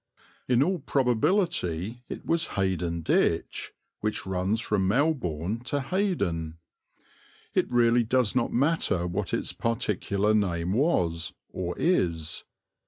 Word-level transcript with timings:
In 0.47 0.63
all 0.63 0.79
probability 0.79 2.01
it 2.09 2.25
was 2.25 2.47
Haydon 2.57 3.01
Ditch, 3.03 3.71
which 3.99 4.25
runs 4.25 4.59
from 4.59 4.87
Melbourn 4.87 5.59
to 5.65 5.79
Haydon. 5.79 6.57
It 7.53 7.69
really 7.71 8.03
does 8.03 8.35
not 8.35 8.51
matter 8.51 9.05
what 9.05 9.31
its 9.31 9.53
particular 9.53 10.33
name 10.33 10.73
was, 10.73 11.33
or 11.51 11.77
is. 11.77 12.43